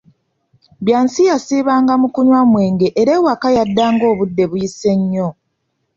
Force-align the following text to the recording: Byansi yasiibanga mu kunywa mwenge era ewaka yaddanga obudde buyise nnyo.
Byansi 0.83 1.21
yasiibanga 1.31 1.93
mu 2.01 2.07
kunywa 2.13 2.41
mwenge 2.51 2.87
era 3.01 3.11
ewaka 3.19 3.47
yaddanga 3.57 4.03
obudde 4.11 4.43
buyise 4.49 4.91
nnyo. 4.99 5.27